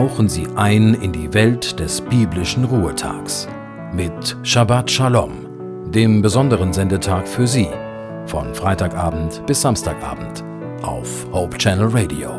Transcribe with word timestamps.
tauchen 0.00 0.30
Sie 0.30 0.46
ein 0.56 0.94
in 0.94 1.12
die 1.12 1.34
Welt 1.34 1.78
des 1.78 2.00
biblischen 2.00 2.64
Ruhetags 2.64 3.46
mit 3.92 4.34
Shabbat 4.42 4.90
Shalom, 4.90 5.90
dem 5.92 6.22
besonderen 6.22 6.72
Sendetag 6.72 7.28
für 7.28 7.46
Sie, 7.46 7.68
von 8.24 8.54
Freitagabend 8.54 9.46
bis 9.46 9.60
Samstagabend 9.60 10.42
auf 10.80 11.30
Hope 11.32 11.58
Channel 11.58 11.88
Radio. 11.88 12.30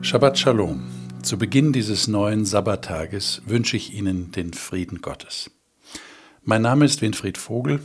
Shabbat 0.00 0.36
Shalom. 0.36 0.82
Zu 1.22 1.38
Beginn 1.38 1.72
dieses 1.72 2.08
neuen 2.08 2.44
Sabbattages 2.44 3.42
wünsche 3.46 3.76
ich 3.76 3.94
Ihnen 3.94 4.32
den 4.32 4.52
Frieden 4.52 5.00
Gottes. 5.00 5.48
Mein 6.42 6.62
Name 6.62 6.86
ist 6.86 7.02
Winfried 7.02 7.38
Vogel 7.38 7.78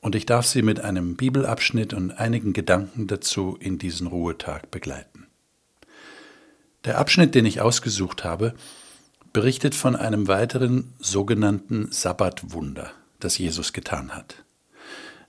und 0.00 0.14
ich 0.14 0.26
darf 0.26 0.46
Sie 0.46 0.62
mit 0.62 0.80
einem 0.80 1.16
Bibelabschnitt 1.16 1.92
und 1.94 2.12
einigen 2.12 2.52
Gedanken 2.52 3.06
dazu 3.06 3.56
in 3.60 3.78
diesen 3.78 4.06
Ruhetag 4.06 4.70
begleiten. 4.70 5.26
Der 6.84 6.98
Abschnitt, 6.98 7.34
den 7.34 7.46
ich 7.46 7.60
ausgesucht 7.60 8.24
habe, 8.24 8.54
berichtet 9.32 9.74
von 9.74 9.96
einem 9.96 10.28
weiteren 10.28 10.92
sogenannten 11.00 11.88
Sabbatwunder, 11.90 12.92
das 13.20 13.38
Jesus 13.38 13.72
getan 13.72 14.14
hat. 14.14 14.44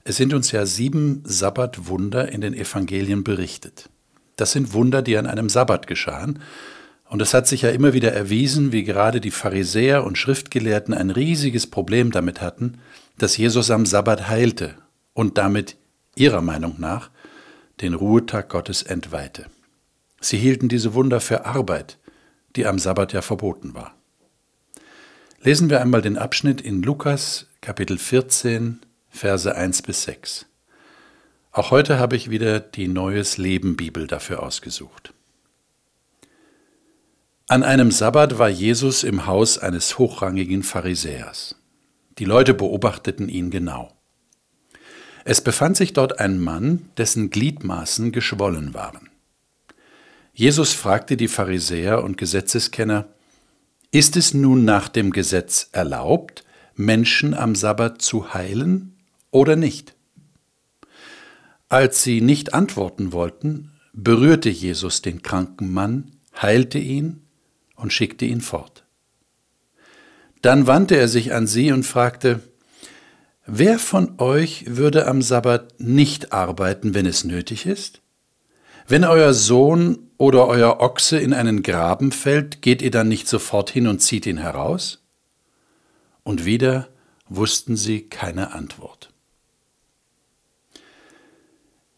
Es 0.04 0.16
sind 0.16 0.32
uns 0.32 0.52
ja 0.52 0.64
sieben 0.64 1.22
Sabbatwunder 1.24 2.30
in 2.30 2.40
den 2.40 2.54
Evangelien 2.54 3.24
berichtet. 3.24 3.90
Das 4.36 4.52
sind 4.52 4.72
Wunder, 4.72 5.02
die 5.02 5.18
an 5.18 5.26
einem 5.26 5.48
Sabbat 5.48 5.86
geschahen, 5.86 6.38
und 7.10 7.20
es 7.20 7.34
hat 7.34 7.48
sich 7.48 7.62
ja 7.62 7.70
immer 7.70 7.92
wieder 7.92 8.12
erwiesen, 8.12 8.70
wie 8.70 8.84
gerade 8.84 9.20
die 9.20 9.32
Pharisäer 9.32 10.04
und 10.04 10.16
Schriftgelehrten 10.16 10.94
ein 10.94 11.10
riesiges 11.10 11.66
Problem 11.66 12.12
damit 12.12 12.40
hatten, 12.40 12.78
dass 13.22 13.36
Jesus 13.36 13.70
am 13.70 13.84
Sabbat 13.84 14.28
heilte 14.28 14.76
und 15.12 15.36
damit 15.36 15.76
ihrer 16.16 16.40
Meinung 16.40 16.76
nach 16.78 17.10
den 17.80 17.94
Ruhetag 17.94 18.48
Gottes 18.48 18.82
entweihte. 18.82 19.46
Sie 20.20 20.38
hielten 20.38 20.68
diese 20.68 20.94
Wunder 20.94 21.20
für 21.20 21.44
Arbeit, 21.44 21.98
die 22.56 22.66
am 22.66 22.78
Sabbat 22.78 23.12
ja 23.12 23.22
verboten 23.22 23.74
war. 23.74 23.94
Lesen 25.42 25.70
wir 25.70 25.80
einmal 25.80 26.02
den 26.02 26.18
Abschnitt 26.18 26.60
in 26.60 26.82
Lukas 26.82 27.46
Kapitel 27.60 27.98
14, 27.98 28.80
Verse 29.10 29.54
1 29.54 29.82
bis 29.82 30.02
6. 30.04 30.46
Auch 31.52 31.70
heute 31.70 31.98
habe 31.98 32.16
ich 32.16 32.30
wieder 32.30 32.60
die 32.60 32.88
Neues 32.88 33.36
Leben 33.36 33.76
Bibel 33.76 34.06
dafür 34.06 34.42
ausgesucht. 34.42 35.12
An 37.48 37.64
einem 37.64 37.90
Sabbat 37.90 38.38
war 38.38 38.48
Jesus 38.48 39.02
im 39.02 39.26
Haus 39.26 39.58
eines 39.58 39.98
hochrangigen 39.98 40.62
Pharisäers. 40.62 41.59
Die 42.20 42.26
Leute 42.26 42.52
beobachteten 42.52 43.30
ihn 43.30 43.50
genau. 43.50 43.96
Es 45.24 45.40
befand 45.40 45.78
sich 45.78 45.94
dort 45.94 46.20
ein 46.20 46.38
Mann, 46.38 46.90
dessen 46.98 47.30
Gliedmaßen 47.30 48.12
geschwollen 48.12 48.74
waren. 48.74 49.08
Jesus 50.34 50.74
fragte 50.74 51.16
die 51.16 51.28
Pharisäer 51.28 52.04
und 52.04 52.18
Gesetzeskenner, 52.18 53.08
Ist 53.90 54.18
es 54.18 54.34
nun 54.34 54.66
nach 54.66 54.90
dem 54.90 55.12
Gesetz 55.12 55.70
erlaubt, 55.72 56.44
Menschen 56.74 57.32
am 57.32 57.54
Sabbat 57.54 58.02
zu 58.02 58.34
heilen 58.34 58.98
oder 59.30 59.56
nicht? 59.56 59.94
Als 61.70 62.02
sie 62.02 62.20
nicht 62.20 62.52
antworten 62.52 63.12
wollten, 63.12 63.72
berührte 63.94 64.50
Jesus 64.50 65.00
den 65.00 65.22
kranken 65.22 65.72
Mann, 65.72 66.12
heilte 66.40 66.78
ihn 66.78 67.22
und 67.76 67.94
schickte 67.94 68.26
ihn 68.26 68.42
fort. 68.42 68.79
Dann 70.42 70.66
wandte 70.66 70.96
er 70.96 71.08
sich 71.08 71.32
an 71.32 71.46
sie 71.46 71.72
und 71.72 71.84
fragte, 71.84 72.40
Wer 73.46 73.78
von 73.78 74.20
euch 74.20 74.64
würde 74.68 75.06
am 75.06 75.22
Sabbat 75.22 75.80
nicht 75.80 76.32
arbeiten, 76.32 76.94
wenn 76.94 77.06
es 77.06 77.24
nötig 77.24 77.66
ist? 77.66 78.00
Wenn 78.86 79.04
euer 79.04 79.34
Sohn 79.34 80.10
oder 80.18 80.46
euer 80.46 80.80
Ochse 80.80 81.18
in 81.18 81.32
einen 81.32 81.62
Graben 81.62 82.12
fällt, 82.12 82.62
geht 82.62 82.80
ihr 82.80 82.90
dann 82.90 83.08
nicht 83.08 83.26
sofort 83.28 83.70
hin 83.70 83.86
und 83.86 84.00
zieht 84.00 84.26
ihn 84.26 84.38
heraus? 84.38 85.02
Und 86.22 86.44
wieder 86.44 86.88
wussten 87.28 87.76
sie 87.76 88.02
keine 88.02 88.52
Antwort. 88.52 89.10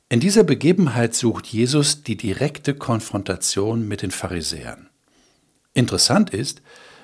In 0.09 0.21
dieser 0.21 0.45
Begebenheit 0.45 1.15
sucht 1.15 1.47
Jesus 1.47 2.03
die 2.03 2.17
direkte 2.17 2.75
Konfrontation 2.75 3.89
mit 3.89 4.03
den 4.03 4.11
Pharisäern. 4.11 4.91
Interessant 5.75 6.31
ist, 6.31 6.61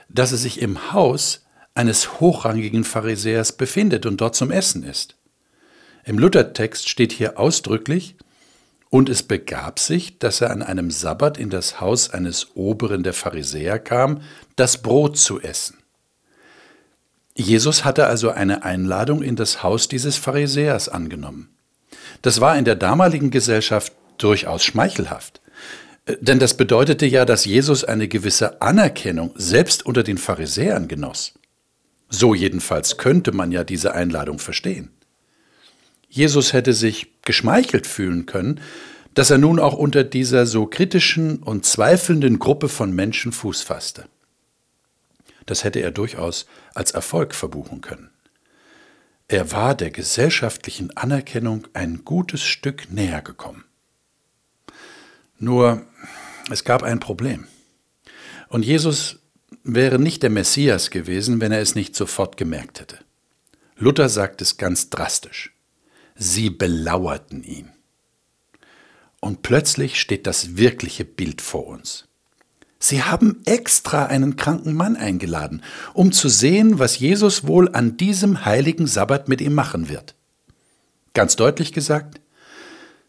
dass 0.08 0.32
er 0.32 0.38
sich 0.38 0.60
im 0.60 0.92
Haus 0.92 1.44
eines 1.74 2.20
hochrangigen 2.20 2.84
Pharisäers 2.84 3.52
befindet 3.52 4.06
und 4.06 4.20
dort 4.20 4.34
zum 4.34 4.50
Essen 4.50 4.82
ist. 4.82 5.16
Im 6.04 6.18
Luthertext 6.18 6.88
steht 6.88 7.12
hier 7.12 7.38
ausdrücklich, 7.38 8.16
und 8.90 9.10
es 9.10 9.22
begab 9.22 9.78
sich, 9.78 10.18
dass 10.18 10.40
er 10.40 10.50
an 10.50 10.62
einem 10.62 10.90
Sabbat 10.90 11.36
in 11.36 11.50
das 11.50 11.80
Haus 11.80 12.10
eines 12.10 12.56
Oberen 12.56 13.02
der 13.02 13.12
Pharisäer 13.12 13.78
kam, 13.78 14.22
das 14.56 14.80
Brot 14.80 15.18
zu 15.18 15.40
essen. 15.40 15.76
Jesus 17.34 17.84
hatte 17.84 18.06
also 18.06 18.30
eine 18.30 18.64
Einladung 18.64 19.22
in 19.22 19.36
das 19.36 19.62
Haus 19.62 19.88
dieses 19.88 20.16
Pharisäers 20.16 20.88
angenommen. 20.88 21.50
Das 22.22 22.40
war 22.40 22.56
in 22.56 22.64
der 22.64 22.74
damaligen 22.74 23.30
Gesellschaft 23.30 23.92
durchaus 24.16 24.64
schmeichelhaft. 24.64 25.40
Denn 26.20 26.38
das 26.38 26.56
bedeutete 26.56 27.06
ja, 27.06 27.24
dass 27.24 27.44
Jesus 27.44 27.84
eine 27.84 28.08
gewisse 28.08 28.62
Anerkennung 28.62 29.34
selbst 29.36 29.84
unter 29.84 30.02
den 30.02 30.18
Pharisäern 30.18 30.88
genoss. 30.88 31.34
So 32.08 32.34
jedenfalls 32.34 32.96
könnte 32.96 33.32
man 33.32 33.52
ja 33.52 33.64
diese 33.64 33.94
Einladung 33.94 34.38
verstehen. 34.38 34.90
Jesus 36.08 36.54
hätte 36.54 36.72
sich 36.72 37.20
geschmeichelt 37.22 37.86
fühlen 37.86 38.24
können, 38.24 38.60
dass 39.12 39.30
er 39.30 39.38
nun 39.38 39.58
auch 39.58 39.74
unter 39.74 40.04
dieser 40.04 40.46
so 40.46 40.66
kritischen 40.66 41.42
und 41.42 41.66
zweifelnden 41.66 42.38
Gruppe 42.38 42.68
von 42.68 42.92
Menschen 42.92 43.32
Fuß 43.32 43.62
fasste. 43.62 44.06
Das 45.44 45.64
hätte 45.64 45.80
er 45.80 45.90
durchaus 45.90 46.46
als 46.74 46.92
Erfolg 46.92 47.34
verbuchen 47.34 47.80
können. 47.80 48.10
Er 49.28 49.52
war 49.52 49.74
der 49.74 49.90
gesellschaftlichen 49.90 50.96
Anerkennung 50.96 51.66
ein 51.74 52.04
gutes 52.04 52.42
Stück 52.42 52.90
näher 52.90 53.20
gekommen. 53.20 53.64
Nur 55.38 55.86
es 56.50 56.64
gab 56.64 56.82
ein 56.82 57.00
Problem. 57.00 57.46
Und 58.48 58.64
Jesus 58.64 59.20
wäre 59.62 59.98
nicht 59.98 60.22
der 60.22 60.30
Messias 60.30 60.90
gewesen, 60.90 61.40
wenn 61.40 61.52
er 61.52 61.60
es 61.60 61.74
nicht 61.74 61.94
sofort 61.94 62.36
gemerkt 62.36 62.80
hätte. 62.80 62.98
Luther 63.76 64.08
sagt 64.08 64.42
es 64.42 64.56
ganz 64.56 64.90
drastisch. 64.90 65.52
Sie 66.16 66.50
belauerten 66.50 67.44
ihn. 67.44 67.70
Und 69.20 69.42
plötzlich 69.42 70.00
steht 70.00 70.26
das 70.26 70.56
wirkliche 70.56 71.04
Bild 71.04 71.40
vor 71.40 71.66
uns. 71.66 72.08
Sie 72.80 73.02
haben 73.02 73.42
extra 73.44 74.06
einen 74.06 74.36
kranken 74.36 74.74
Mann 74.74 74.96
eingeladen, 74.96 75.62
um 75.94 76.12
zu 76.12 76.28
sehen, 76.28 76.78
was 76.78 76.98
Jesus 76.98 77.46
wohl 77.46 77.74
an 77.74 77.96
diesem 77.96 78.44
heiligen 78.44 78.86
Sabbat 78.86 79.28
mit 79.28 79.40
ihm 79.40 79.54
machen 79.54 79.88
wird. 79.88 80.14
Ganz 81.12 81.34
deutlich 81.34 81.72
gesagt, 81.72 82.20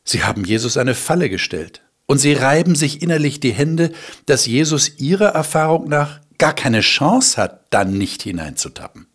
sie 0.03 0.23
haben 0.23 0.43
Jesus 0.43 0.77
eine 0.77 0.95
Falle 0.95 1.29
gestellt, 1.29 1.83
und 2.09 2.17
sie 2.17 2.33
reiben 2.33 2.73
sich 2.73 3.03
innerlich 3.03 3.39
die 3.39 3.51
Hände, 3.51 3.91
dass 4.25 4.47
Jesus 4.47 4.97
ihrer 4.97 5.27
Erfahrung 5.27 5.87
nach 5.87 6.21
gar 6.39 6.55
keine 6.55 6.79
Chance 6.79 7.37
hat, 7.37 7.67
dann 7.69 7.99
nicht 7.99 8.23
hineinzutappen. 8.23 9.05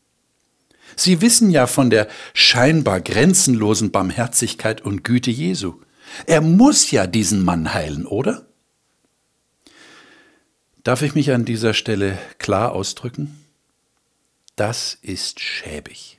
Sie 0.95 1.21
wissen 1.21 1.51
ja 1.51 1.67
von 1.67 1.91
der 1.91 2.07
scheinbar 2.35 3.01
grenzenlosen 3.01 3.91
Barmherzigkeit 3.91 4.81
und 4.81 5.03
Güte 5.03 5.33
Jesu. 5.33 5.81
Er 6.27 6.41
muss 6.41 6.93
ja 6.93 7.09
diesen 7.09 7.43
Mann 7.43 7.75
heilen, 7.75 8.07
oder? 8.07 8.47
Darf 10.85 11.03
ich 11.03 11.17
mich 11.17 11.33
an 11.33 11.45
dieser 11.45 11.75
Stelle 11.75 12.17
klar 12.39 12.71
ausdrücken? 12.71 13.45
Das 14.55 14.97
ist 15.03 15.41
schäbig. 15.41 16.19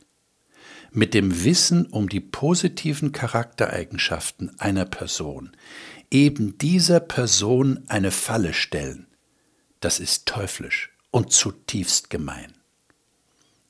Mit 0.91 1.13
dem 1.13 1.45
Wissen 1.45 1.85
um 1.85 2.09
die 2.09 2.21
positiven 2.21 3.13
Charaktereigenschaften 3.13 4.59
einer 4.59 4.85
Person 4.85 5.51
eben 6.11 6.57
dieser 6.57 6.99
Person 6.99 7.83
eine 7.87 8.11
Falle 8.11 8.53
stellen, 8.53 9.07
das 9.79 9.99
ist 9.99 10.25
teuflisch 10.25 10.91
und 11.11 11.31
zutiefst 11.31 12.09
gemein. 12.09 12.53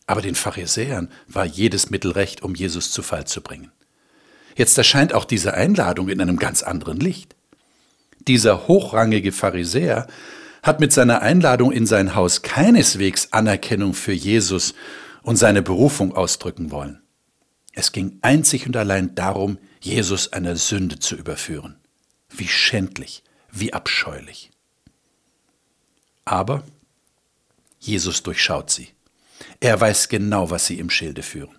Aber 0.07 0.21
den 0.21 0.35
Pharisäern 0.35 1.09
war 1.27 1.45
jedes 1.45 1.89
Mittel 1.89 2.11
recht, 2.11 2.43
um 2.43 2.55
Jesus 2.55 2.91
zu 2.91 3.01
Fall 3.01 3.25
zu 3.25 3.41
bringen. 3.41 3.71
Jetzt 4.55 4.77
erscheint 4.77 5.13
auch 5.13 5.25
diese 5.25 5.53
Einladung 5.53 6.09
in 6.09 6.21
einem 6.21 6.37
ganz 6.37 6.63
anderen 6.63 6.99
Licht. 6.99 7.35
Dieser 8.27 8.67
hochrangige 8.67 9.31
Pharisäer 9.31 10.07
hat 10.63 10.79
mit 10.79 10.93
seiner 10.93 11.21
Einladung 11.21 11.71
in 11.71 11.85
sein 11.85 12.15
Haus 12.15 12.41
keineswegs 12.41 13.31
Anerkennung 13.31 13.93
für 13.93 14.13
Jesus 14.13 14.73
und 15.21 15.35
seine 15.35 15.61
Berufung 15.61 16.15
ausdrücken 16.15 16.71
wollen. 16.71 17.01
Es 17.73 17.91
ging 17.91 18.19
einzig 18.21 18.65
und 18.65 18.77
allein 18.77 19.15
darum, 19.15 19.57
Jesus 19.81 20.31
einer 20.31 20.55
Sünde 20.55 20.97
zu 20.97 21.15
überführen. 21.15 21.75
Wie 22.37 22.47
schändlich, 22.47 23.23
wie 23.51 23.73
abscheulich. 23.73 24.51
Aber 26.25 26.63
Jesus 27.79 28.23
durchschaut 28.23 28.71
sie. 28.71 28.89
Er 29.59 29.79
weiß 29.79 30.09
genau, 30.09 30.49
was 30.49 30.65
sie 30.65 30.79
im 30.79 30.89
Schilde 30.89 31.23
führen. 31.23 31.57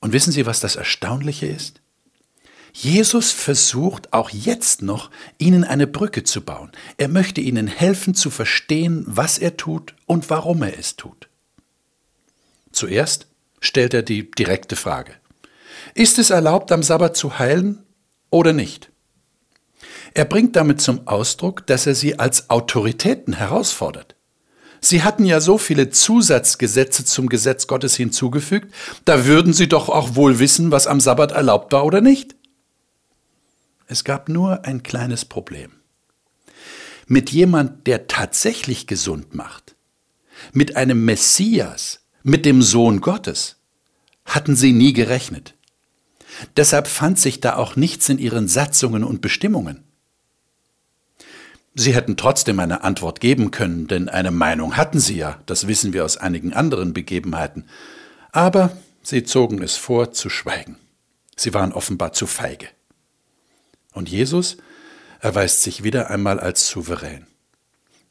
Und 0.00 0.12
wissen 0.12 0.32
Sie, 0.32 0.46
was 0.46 0.60
das 0.60 0.76
Erstaunliche 0.76 1.46
ist? 1.46 1.80
Jesus 2.72 3.32
versucht 3.32 4.12
auch 4.12 4.30
jetzt 4.30 4.82
noch, 4.82 5.10
ihnen 5.38 5.64
eine 5.64 5.86
Brücke 5.86 6.22
zu 6.22 6.42
bauen. 6.42 6.70
Er 6.96 7.08
möchte 7.08 7.40
ihnen 7.40 7.66
helfen 7.66 8.14
zu 8.14 8.30
verstehen, 8.30 9.02
was 9.06 9.38
er 9.38 9.56
tut 9.56 9.94
und 10.06 10.30
warum 10.30 10.62
er 10.62 10.78
es 10.78 10.94
tut. 10.94 11.28
Zuerst 12.70 13.26
stellt 13.60 13.94
er 13.94 14.02
die 14.02 14.30
direkte 14.30 14.76
Frage. 14.76 15.14
Ist 15.94 16.18
es 16.18 16.30
erlaubt, 16.30 16.70
am 16.70 16.82
Sabbat 16.82 17.16
zu 17.16 17.38
heilen 17.38 17.82
oder 18.30 18.52
nicht? 18.52 18.90
Er 20.14 20.24
bringt 20.24 20.56
damit 20.56 20.80
zum 20.80 21.06
Ausdruck, 21.06 21.66
dass 21.66 21.86
er 21.86 21.94
sie 21.94 22.18
als 22.18 22.50
Autoritäten 22.50 23.34
herausfordert. 23.34 24.16
Sie 24.80 25.02
hatten 25.02 25.24
ja 25.24 25.40
so 25.40 25.58
viele 25.58 25.90
Zusatzgesetze 25.90 27.04
zum 27.04 27.28
Gesetz 27.28 27.66
Gottes 27.66 27.96
hinzugefügt, 27.96 28.72
da 29.04 29.26
würden 29.26 29.52
sie 29.52 29.68
doch 29.68 29.88
auch 29.88 30.14
wohl 30.14 30.38
wissen, 30.38 30.70
was 30.70 30.86
am 30.86 31.00
Sabbat 31.00 31.32
erlaubt 31.32 31.72
war 31.72 31.84
oder 31.84 32.00
nicht. 32.00 32.36
Es 33.86 34.04
gab 34.04 34.28
nur 34.28 34.64
ein 34.64 34.82
kleines 34.82 35.24
Problem. 35.24 35.72
Mit 37.06 37.30
jemand, 37.30 37.86
der 37.86 38.06
tatsächlich 38.06 38.86
gesund 38.86 39.34
macht, 39.34 39.74
mit 40.52 40.76
einem 40.76 41.04
Messias, 41.04 42.00
mit 42.22 42.44
dem 42.44 42.62
Sohn 42.62 43.00
Gottes, 43.00 43.56
hatten 44.24 44.54
sie 44.54 44.72
nie 44.72 44.92
gerechnet. 44.92 45.54
Deshalb 46.56 46.86
fand 46.86 47.18
sich 47.18 47.40
da 47.40 47.56
auch 47.56 47.76
nichts 47.76 48.08
in 48.10 48.18
ihren 48.18 48.46
Satzungen 48.46 49.02
und 49.02 49.22
Bestimmungen. 49.22 49.87
Sie 51.74 51.94
hätten 51.94 52.16
trotzdem 52.16 52.58
eine 52.60 52.82
Antwort 52.82 53.20
geben 53.20 53.50
können, 53.50 53.86
denn 53.86 54.08
eine 54.08 54.30
Meinung 54.30 54.76
hatten 54.76 55.00
sie 55.00 55.16
ja, 55.16 55.40
das 55.46 55.68
wissen 55.68 55.92
wir 55.92 56.04
aus 56.04 56.16
einigen 56.16 56.52
anderen 56.52 56.92
Begebenheiten. 56.92 57.66
Aber 58.32 58.76
sie 59.02 59.22
zogen 59.24 59.62
es 59.62 59.76
vor, 59.76 60.12
zu 60.12 60.28
schweigen. 60.28 60.76
Sie 61.36 61.54
waren 61.54 61.72
offenbar 61.72 62.12
zu 62.12 62.26
feige. 62.26 62.68
Und 63.92 64.08
Jesus 64.08 64.56
erweist 65.20 65.62
sich 65.62 65.82
wieder 65.82 66.10
einmal 66.10 66.40
als 66.40 66.68
souverän. 66.68 67.26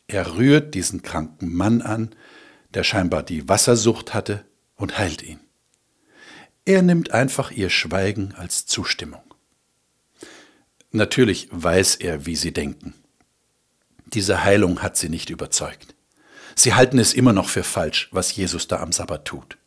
Er 0.07 0.37
rührt 0.37 0.73
diesen 0.73 1.01
kranken 1.01 1.53
Mann 1.53 1.81
an, 1.81 2.11
der 2.73 2.83
scheinbar 2.83 3.23
die 3.23 3.47
Wassersucht 3.49 4.13
hatte, 4.13 4.45
und 4.75 4.97
heilt 4.97 5.23
ihn. 5.23 5.39
Er 6.65 6.81
nimmt 6.81 7.11
einfach 7.11 7.51
ihr 7.51 7.69
Schweigen 7.69 8.33
als 8.35 8.65
Zustimmung. 8.65 9.23
Natürlich 10.91 11.47
weiß 11.51 11.95
er, 11.95 12.25
wie 12.25 12.35
sie 12.35 12.53
denken. 12.53 12.93
Diese 14.13 14.43
Heilung 14.43 14.81
hat 14.81 14.97
sie 14.97 15.09
nicht 15.09 15.29
überzeugt. 15.29 15.95
Sie 16.55 16.73
halten 16.73 16.97
es 16.97 17.13
immer 17.13 17.33
noch 17.33 17.49
für 17.49 17.63
falsch, 17.63 18.09
was 18.11 18.35
Jesus 18.35 18.67
da 18.67 18.79
am 18.79 18.91
Sabbat 18.91 19.25
tut. 19.25 19.57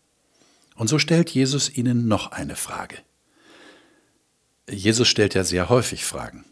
Und 0.74 0.88
so 0.88 0.98
stellt 0.98 1.30
Jesus 1.30 1.68
ihnen 1.68 2.08
noch 2.08 2.32
eine 2.32 2.56
Frage. 2.56 2.96
Jesus 4.68 5.08
stellt 5.08 5.34
ja 5.34 5.44
sehr 5.44 5.68
häufig 5.68 6.04
Fragen. 6.04 6.44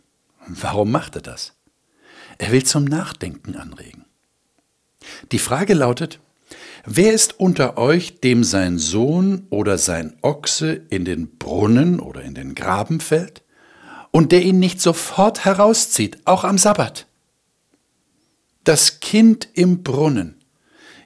Warum 0.46 0.90
macht 0.90 1.16
er 1.16 1.22
das? 1.22 1.54
Er 2.36 2.52
will 2.52 2.64
zum 2.64 2.84
Nachdenken 2.84 3.56
anregen. 3.56 4.04
Die 5.32 5.38
Frage 5.38 5.74
lautet, 5.74 6.20
wer 6.84 7.12
ist 7.12 7.40
unter 7.40 7.76
euch, 7.76 8.20
dem 8.20 8.44
sein 8.44 8.78
Sohn 8.78 9.46
oder 9.50 9.76
sein 9.76 10.16
Ochse 10.22 10.82
in 10.88 11.04
den 11.04 11.38
Brunnen 11.38 11.98
oder 11.98 12.22
in 12.22 12.34
den 12.34 12.54
Graben 12.54 13.00
fällt 13.00 13.42
und 14.10 14.30
der 14.30 14.42
ihn 14.42 14.60
nicht 14.60 14.80
sofort 14.80 15.44
herauszieht, 15.44 16.18
auch 16.26 16.44
am 16.44 16.58
Sabbat? 16.58 17.07
Das 18.68 19.00
Kind 19.00 19.48
im 19.54 19.82
Brunnen. 19.82 20.34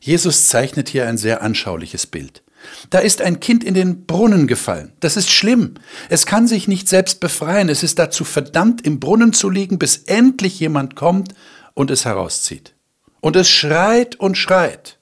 Jesus 0.01 0.49
zeichnet 0.49 0.89
hier 0.89 1.07
ein 1.07 1.17
sehr 1.17 1.43
anschauliches 1.43 2.09
Bild. 2.09 2.43
Da 2.91 2.99
ist 2.99 3.23
ein 3.23 3.39
Kind 3.39 3.63
in 3.63 3.75
den 3.75 4.05
Brunnen 4.05 4.49
gefallen. 4.49 4.95
Das 4.99 5.17
ist 5.17 5.31
schlimm. 5.31 5.75
Es 6.09 6.27
kann 6.27 6.49
sich 6.49 6.67
nicht 6.67 6.89
selbst 6.89 7.21
befreien. 7.21 7.69
Es 7.69 7.85
ist 7.85 8.01
dazu 8.01 8.25
verdammt, 8.25 8.85
im 8.85 8.99
Brunnen 8.99 9.33
zu 9.33 9.49
liegen, 9.49 9.79
bis 9.79 9.99
endlich 9.99 10.59
jemand 10.59 10.97
kommt 10.97 11.35
und 11.75 11.93
es 11.93 12.05
herauszieht. 12.05 12.75
Und 13.21 13.37
es 13.37 13.49
schreit 13.49 14.17
und 14.17 14.37
schreit. 14.37 14.99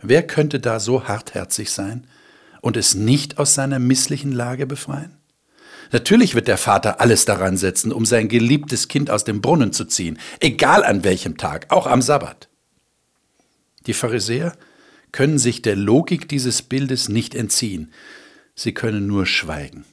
Wer 0.00 0.24
könnte 0.24 0.60
da 0.60 0.78
so 0.78 1.08
hartherzig 1.08 1.72
sein 1.72 2.06
und 2.60 2.76
es 2.76 2.94
nicht 2.94 3.38
aus 3.38 3.54
seiner 3.54 3.80
misslichen 3.80 4.30
Lage 4.30 4.68
befreien? 4.68 5.17
Natürlich 5.90 6.34
wird 6.34 6.48
der 6.48 6.58
Vater 6.58 7.00
alles 7.00 7.24
daran 7.24 7.56
setzen, 7.56 7.92
um 7.92 8.04
sein 8.04 8.28
geliebtes 8.28 8.88
Kind 8.88 9.10
aus 9.10 9.24
dem 9.24 9.40
Brunnen 9.40 9.72
zu 9.72 9.84
ziehen, 9.84 10.18
egal 10.40 10.84
an 10.84 11.04
welchem 11.04 11.36
Tag, 11.36 11.66
auch 11.70 11.86
am 11.86 12.02
Sabbat. 12.02 12.48
Die 13.86 13.94
Pharisäer 13.94 14.56
können 15.12 15.38
sich 15.38 15.62
der 15.62 15.76
Logik 15.76 16.28
dieses 16.28 16.62
Bildes 16.62 17.08
nicht 17.08 17.34
entziehen. 17.34 17.92
Sie 18.54 18.74
können 18.74 19.06
nur 19.06 19.24
schweigen. 19.24 19.84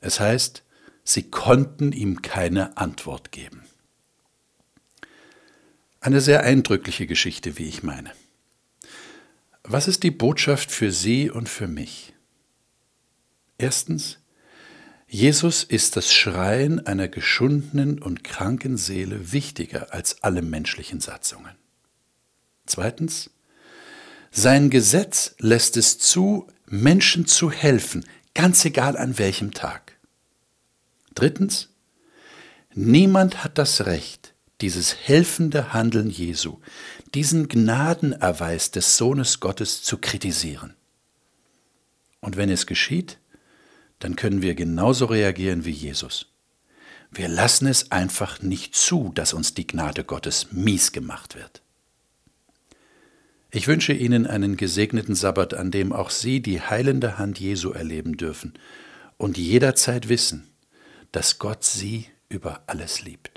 Es 0.00 0.20
heißt, 0.20 0.62
sie 1.04 1.30
konnten 1.30 1.92
ihm 1.92 2.20
keine 2.20 2.76
Antwort 2.76 3.32
geben. 3.32 3.62
Eine 6.00 6.20
sehr 6.20 6.42
eindrückliche 6.42 7.06
Geschichte, 7.06 7.56
wie 7.56 7.64
ich 7.64 7.82
meine. 7.82 8.12
Was 9.62 9.88
ist 9.88 10.02
die 10.02 10.10
Botschaft 10.10 10.70
für 10.70 10.92
Sie 10.92 11.30
und 11.30 11.48
für 11.48 11.66
mich? 11.66 12.12
Erstens, 13.56 14.18
Jesus 15.14 15.62
ist 15.62 15.94
das 15.94 16.12
Schreien 16.12 16.88
einer 16.88 17.06
geschundenen 17.06 18.02
und 18.02 18.24
kranken 18.24 18.76
Seele 18.76 19.30
wichtiger 19.32 19.94
als 19.94 20.24
alle 20.24 20.42
menschlichen 20.42 21.00
Satzungen. 21.00 21.54
Zweitens, 22.66 23.30
sein 24.32 24.70
Gesetz 24.70 25.36
lässt 25.38 25.76
es 25.76 26.00
zu, 26.00 26.48
Menschen 26.66 27.26
zu 27.26 27.52
helfen, 27.52 28.04
ganz 28.34 28.64
egal 28.64 28.96
an 28.96 29.16
welchem 29.16 29.52
Tag. 29.54 29.96
Drittens, 31.14 31.68
niemand 32.74 33.44
hat 33.44 33.56
das 33.56 33.86
Recht, 33.86 34.34
dieses 34.62 34.96
helfende 34.96 35.72
Handeln 35.72 36.10
Jesu, 36.10 36.58
diesen 37.14 37.46
Gnadenerweis 37.46 38.72
des 38.72 38.96
Sohnes 38.96 39.38
Gottes 39.38 39.84
zu 39.84 39.98
kritisieren. 39.98 40.74
Und 42.18 42.36
wenn 42.36 42.50
es 42.50 42.66
geschieht, 42.66 43.18
dann 44.04 44.16
können 44.16 44.42
wir 44.42 44.54
genauso 44.54 45.06
reagieren 45.06 45.64
wie 45.64 45.70
Jesus. 45.70 46.26
Wir 47.10 47.26
lassen 47.26 47.66
es 47.66 47.90
einfach 47.90 48.42
nicht 48.42 48.74
zu, 48.74 49.12
dass 49.14 49.32
uns 49.32 49.54
die 49.54 49.66
Gnade 49.66 50.04
Gottes 50.04 50.52
mies 50.52 50.92
gemacht 50.92 51.34
wird. 51.34 51.62
Ich 53.50 53.66
wünsche 53.66 53.94
Ihnen 53.94 54.26
einen 54.26 54.58
gesegneten 54.58 55.14
Sabbat, 55.14 55.54
an 55.54 55.70
dem 55.70 55.94
auch 55.94 56.10
Sie 56.10 56.42
die 56.42 56.60
heilende 56.60 57.16
Hand 57.16 57.40
Jesu 57.40 57.70
erleben 57.70 58.18
dürfen 58.18 58.52
und 59.16 59.38
jederzeit 59.38 60.10
wissen, 60.10 60.50
dass 61.10 61.38
Gott 61.38 61.64
Sie 61.64 62.04
über 62.28 62.62
alles 62.66 63.00
liebt. 63.00 63.33